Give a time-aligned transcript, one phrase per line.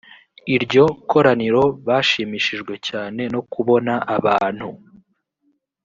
[0.55, 4.67] iryo koraniro bashimishijwe cyane no kubona abantu